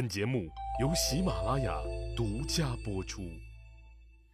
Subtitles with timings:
[0.00, 0.48] 本节目
[0.80, 1.74] 由喜马拉雅
[2.16, 3.20] 独家播出。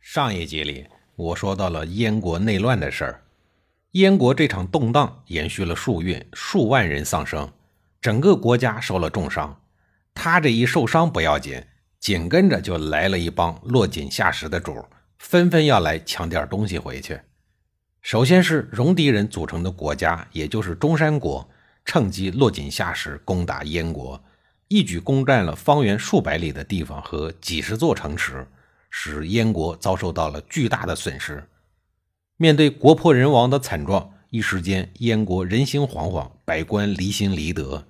[0.00, 3.24] 上一集里，我说到了燕国内乱的事儿。
[3.90, 7.52] 燕国这场动荡延续了数月，数万人丧生，
[8.00, 9.60] 整个国家受了重伤。
[10.14, 11.60] 他这一受伤不要紧，
[11.98, 14.84] 紧跟着就来了一帮落井下石的主，
[15.18, 17.20] 纷纷要来抢点东西回去。
[18.02, 21.50] 首先是戎狄人组成的国家，也就是中山国，
[21.84, 24.22] 趁机落井下石，攻打燕国。
[24.68, 28.48] 一举攻占了方圆数百里的地方和几十座城池，
[28.90, 31.48] 使燕国遭受到了巨大的损失。
[32.36, 37.86] 面对国破人亡的惨状，一时间燕国人心惶惶，百官离心离德。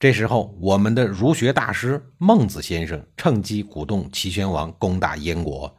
[0.00, 5.76] 这时候，我们的儒学大师孟子先生趁机鼓动齐宣王攻打燕国，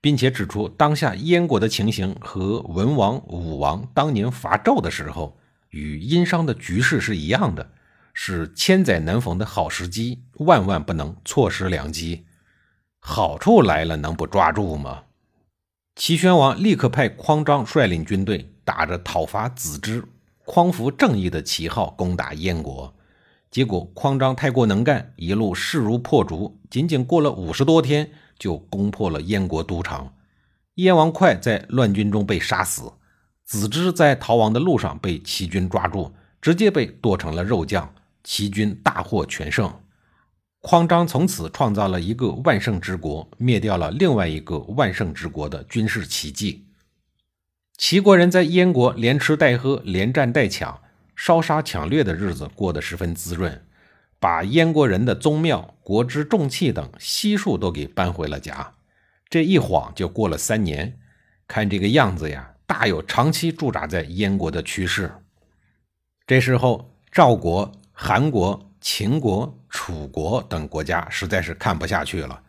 [0.00, 7.70] 并且指出当下燕国的情形和文王、武王当年伐纣的时候与殷商的局势是一样的。
[8.16, 12.24] 是千载难逢的好时机，万万不能错失良机。
[13.00, 15.02] 好处来了，能不抓住吗？
[15.96, 20.04] 齐宣王立刻派匡章率领军队，打着讨伐子之、
[20.46, 22.94] 匡扶正义的旗号攻打燕国。
[23.50, 30.10] 结果匡章太过能干，一路势如破竹，仅仅过了五十多天，就攻破了燕国都城。
[30.76, 32.92] 燕王哙在乱军中被杀死，
[33.44, 37.94] 子之在逃亡的路上被齐军抓住，直接被剁成了肉酱。
[38.24, 39.70] 齐军大获全胜，
[40.60, 46.66] 匡章从此创造了一个万圣之国，灭掉了另外一个万圣之国的军事奇迹。
[47.76, 50.80] 齐国人在燕国连吃带喝，连战带抢，
[51.14, 53.62] 烧杀抢掠的日子过得十分滋润，
[54.18, 58.72] 把燕国人的宗庙、国之重器等悉数都给搬回了家。
[59.28, 60.98] 这一晃就过了三年，
[61.46, 65.12] 看这个样子呀，大有长期驻扎在燕国的趋势。
[66.26, 67.70] 这时候，赵国。
[67.96, 72.42] 韩国、秦国、楚国等国家实在是看不下去了。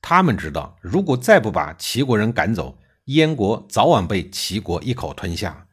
[0.00, 5.66] 他们知道，如果再不把齐国人赶走，燕国早晚被齐国一口吞下。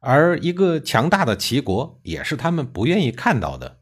[0.00, 3.78] 而一个强大的齐国，也是他们不愿意看到的。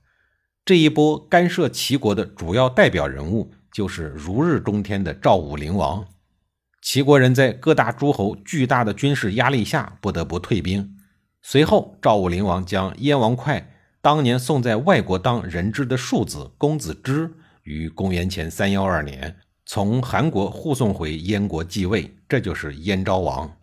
[0.64, 6.06] 这一波干涉齐国的主要代表人物，就是如日中天的赵武灵王。
[6.80, 10.97] 齐国人在各大诸侯巨大的军事压力下，不得不退兵。
[11.42, 13.66] 随后，赵武灵王将燕王哙。
[14.06, 17.28] 当年送在外国当人质的庶子公子之，
[17.64, 19.34] 于公元前三幺二年
[19.64, 23.56] 从韩国护送回燕国继位，这就是燕昭王。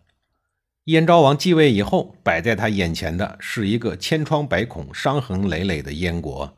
[0.84, 6.54] 燕昭王继位以后，摆在他眼前的是一个千疮百孔、伤痕累累的燕国。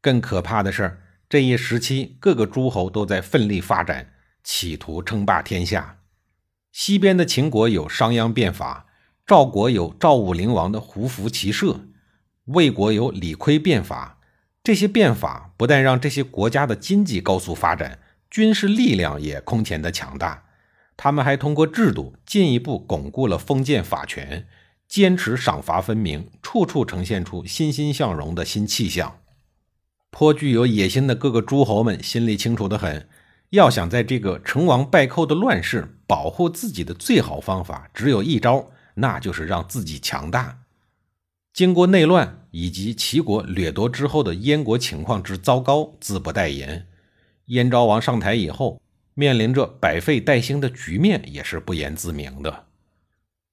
[0.00, 0.98] 更可怕的是，
[1.28, 5.98] 这一时期各个诸侯都在奋力发展，企图称霸天下。
[6.72, 8.86] 西边的秦国有商鞅变法，
[9.26, 11.80] 赵国有赵武灵王的胡服骑射。
[12.52, 14.18] 魏国有李悝变法，
[14.64, 20.44] 这些变法不但让这些国家的经济高速发展，军事力量也空前的强大。
[20.96, 24.46] 他们还通过制度进一步巩固了封建法权，
[24.88, 29.18] 坚持赏罚分明，处处呈现出欣欣向荣的新气象。
[30.10, 33.08] 颇具有野心的各个诸侯们心里清楚的很，
[33.50, 40.58] 要想在这个成王败寇的乱世保护自己的最好方法只有一招，那就是让自己强大。
[41.52, 46.86] 经过内乱以及齐国掠夺之后的燕国情况之糟糕，自不待言。
[47.46, 48.80] 燕昭王上台以后，
[49.14, 52.66] 面临着百废待兴的局面，也是不言自明的。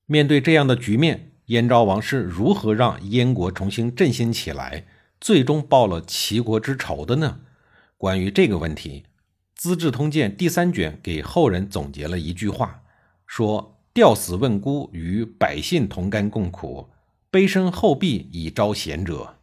[0.05, 4.85] 面对这样的局面，燕昭王是如何让燕国重新振兴起来，
[5.19, 7.39] 最终报了齐国之仇的呢？
[7.97, 9.03] 关于这个问题，
[9.55, 12.83] 《资治通鉴》第三卷给后人总结了一句话，
[13.25, 16.87] 说：“吊死问孤，与百姓同甘共苦。”
[17.31, 19.35] 卑身厚壁以招贤者，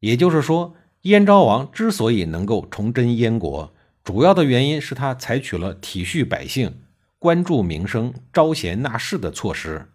[0.00, 3.72] 也就是说，燕昭王之所以能够重振燕国，
[4.04, 6.82] 主要的原因是他采取了体恤百姓、
[7.18, 9.88] 关注民生、招贤纳士的措施。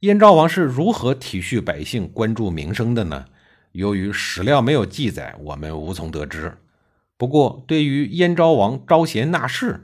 [0.00, 3.24] 燕昭王是如何体恤百姓、关注民生的呢？
[3.72, 6.58] 由于史料没有记载，我们无从得知。
[7.16, 9.72] 不过，对于燕昭王招贤纳士，《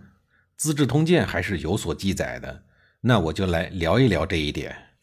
[0.57, 2.63] 资治通鉴》还是有所记载的。
[3.01, 4.94] 那我就来聊一聊这一点。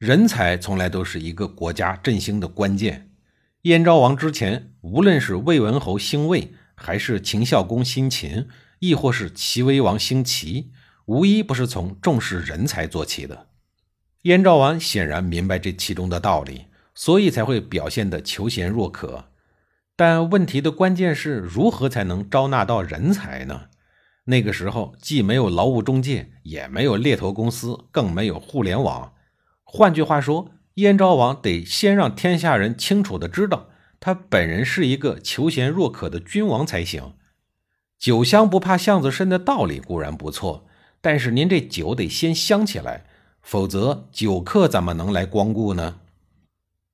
[0.00, 3.10] 人才从来都是一个国家振兴的关键。
[3.64, 8.48] 燕昭王之前，无论是魏文侯兴魏，还是秦孝公兴秦，
[8.78, 10.72] 亦或是齐威王兴齐，
[11.04, 13.48] 无一不是从重视人才做起的。
[14.22, 16.64] 燕昭王显然明白这其中的道理，
[16.94, 19.26] 所以才会表现得求贤若渴。
[19.94, 23.64] 但问题的关键是如何才能招纳到人才呢？
[24.24, 29.12] 那个时候既没有劳务中介，也没有猎头公司，更没有互联网。
[29.72, 33.68] 换句话说，燕昭王得先让天下人清楚的知道，
[34.00, 37.12] 他本人是一个求贤若渴的君王才行。
[37.96, 40.66] 酒香不怕巷子深的道理固然不错，
[41.00, 43.04] 但是您这酒得先香起来，
[43.42, 46.00] 否则酒客怎么能来光顾呢？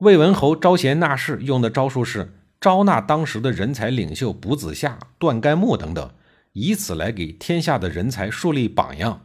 [0.01, 6.11] 魏文侯招贤纳士用的招数是招纳当时的人才领袖卜子夏、段干木等等，
[6.53, 9.23] 以此来给天下的人才树立榜样。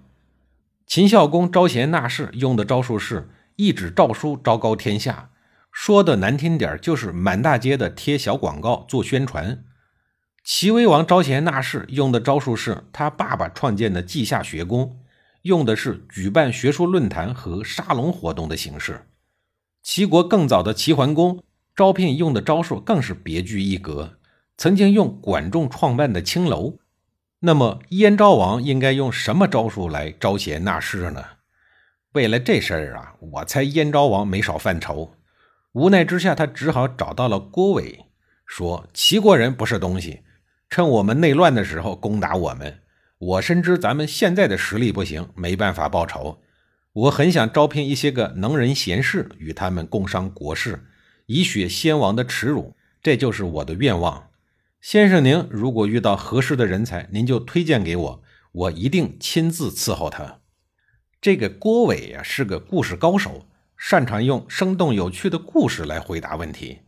[0.88, 3.30] 秦孝公招贤纳士用的招数是
[3.62, 5.30] 一纸诏书昭告天下，
[5.72, 9.64] 说的难听点就是满大街的贴小广告做宣传。
[10.44, 14.98] 齐威王招贤纳士用的招数是他爸爸创建的稷下学宫，
[15.44, 19.06] 用的是举办学术论坛和沙龙活动的形式。
[19.84, 21.44] 齐国更早的齐桓公
[21.76, 24.18] 招聘用的招数更是别具一格，
[24.58, 26.80] 曾经用管仲创办的青楼。
[27.42, 31.24] 那么燕昭王应该用什么招数来招贤纳士呢？
[32.14, 35.14] 为了这事儿啊，我猜燕昭王没少犯愁。
[35.74, 38.08] 无奈之下，他只好找到了郭伟，
[38.46, 40.22] 说齐国人不是东西。
[40.70, 42.80] 趁我们内乱的时候攻打我们，
[43.18, 46.42] 我深知咱们现在的实力不行，没办法报仇。
[46.92, 50.84] 我很想招聘一些个能人贤士，与他们共商国事，
[51.28, 52.76] 以雪先王的耻辱。
[53.02, 54.28] 这就是我的愿望。
[54.82, 60.41] 先生您如果遇到合适的人才，您就推荐给我，我一定亲自伺候他。
[61.22, 63.46] 这个郭伟呀是个故事高手，
[63.78, 66.80] 擅长用生动有趣的故事来回答问题。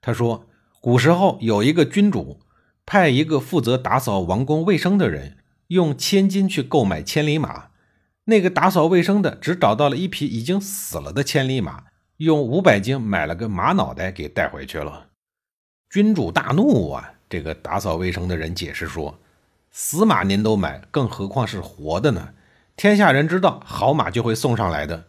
[0.00, 0.46] 他说，
[0.80, 2.40] 古时候有一个君主。
[2.86, 5.36] 派一个负责打扫王宫卫生的人，
[5.68, 7.68] 用千金去购买千里马。
[8.24, 11.84] 那个打扫卫生的只找到了一匹已经死了的千里马，
[12.16, 15.06] 用五百金买了个马脑袋给带回去了。
[15.88, 17.14] 君主大怒啊！
[17.28, 19.20] 这个打扫卫生的人解释说
[19.70, 22.30] ：“死马您都买，更何况是活的呢？
[22.80, 25.04] 天下人知道好马就会送上来的。”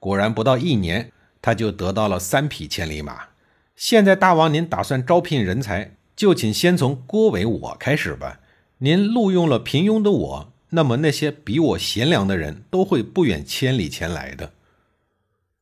[0.00, 1.12] 果然，不到一年，
[1.42, 3.24] 他就得到了三匹千里马。
[3.76, 5.94] 现在大王您打算招聘人才？
[6.16, 8.40] 就请先从郭伟我开始吧。
[8.78, 14.54] 您录用了平庸的我，那么那些比我贤良的人都会不远千里前来的。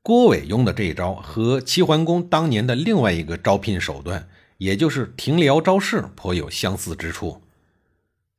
[0.02, 7.42] 郭伟用的这一招和齐桓公当年的另外一个招聘手段，也就是停辽招士，颇有相似之处。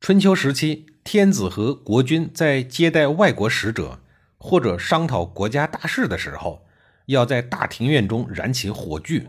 [0.00, 4.00] 春秋时期，天子和国君在接待外国使者
[4.38, 6.64] 或者商讨国家大事的时候，
[7.06, 9.28] 要在大庭院中燃起火炬。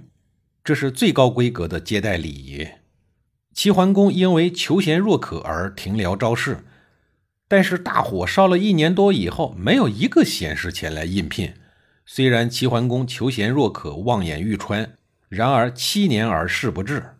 [0.63, 2.67] 这是最高规格的接待礼仪。
[3.53, 6.63] 齐桓公因为求贤若渴而停辽招士，
[7.47, 11.53] 但是大火烧了一年多以后，没有一个贤士前来应聘。
[12.05, 14.95] 虽然齐桓公求贤若渴、望眼欲穿，
[15.29, 17.17] 然而七年而事不至。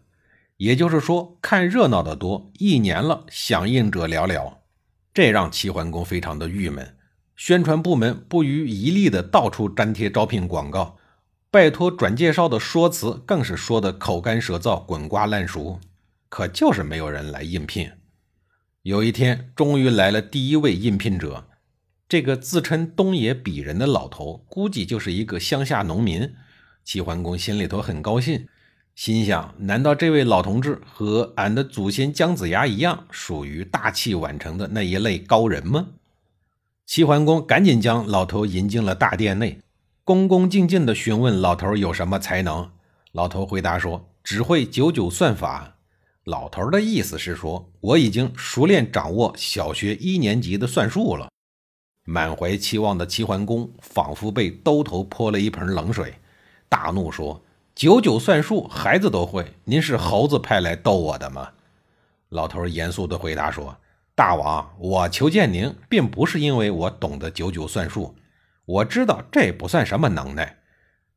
[0.57, 4.57] 也就是说，看热闹的多，一年了，响应者寥寥。
[5.13, 6.95] 这让齐桓公非常的郁闷。
[7.35, 10.97] 宣传部门不遗余力的到处粘贴招聘广告。
[11.50, 15.79] 拜托转介绍的说辞更是说的口干舌燥、滚瓜烂熟，
[16.29, 17.91] 可就是没有人来应聘。
[18.81, 21.47] 有一天，终于来了第一位应聘者，
[22.09, 26.33] 这个自称东野鄙人的老头，估计就是一个乡下农民。
[26.83, 28.47] 齐桓公心里头很高兴，
[28.95, 35.88] 心想：难道这位老同志和俺的祖先姜子牙一样，属于大器晚成的那一类高人吗？
[36.86, 39.60] 齐桓公赶紧将老头引进了大殿内。
[40.04, 42.69] 恭恭敬敬地询问老头有什么才能。
[43.13, 45.78] 老头回答说：“只会九九算法。”
[46.25, 51.30] 老头的意思是说：“我已经熟练掌握小学一年级的算术了。”
[52.06, 56.16] 满怀期望的齐桓公仿佛被兜头泼了一盆冷水，
[56.68, 57.42] 大怒说
[57.75, 61.51] ：“九九算术，孩子都会，您是猴子派来逗我的吗？”
[62.30, 63.77] 老头严肃地回答说
[64.15, 68.15] ：“大王，我求见您，并不是因为我懂得九九算术。”
[68.65, 70.59] 我知道这不算什么能耐，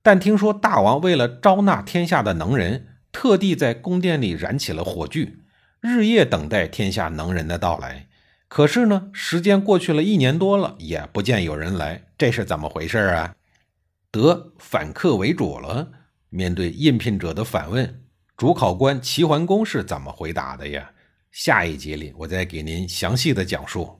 [0.02, 5.38] 但听说大王为了招纳天下的能人，特地在宫殿里燃起了火炬，
[5.80, 8.08] 日夜等待天下能人的到来。
[8.48, 13.36] 可是呢，时间过去了一年多了，也不见有人来，这是怎么回事啊？
[14.10, 15.92] 得反客为主了。
[16.36, 18.02] 面对应聘者的反问，
[18.36, 20.90] 主考官齐桓公是怎么回答的呀？
[21.32, 23.98] 下一集里我再给您详细的讲述。